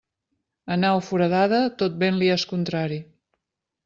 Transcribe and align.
A 0.75 0.77
nau 0.83 1.01
foradada, 1.09 1.59
tot 1.81 1.99
vent 2.05 2.17
li 2.21 2.31
és 2.37 2.47
contrari. 2.55 2.99